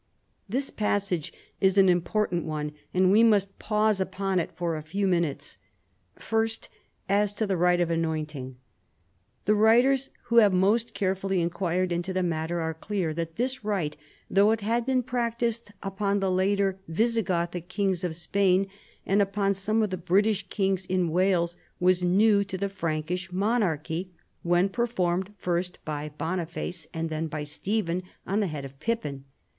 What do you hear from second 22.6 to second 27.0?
Prankish monarchy, when performed first by Bon iface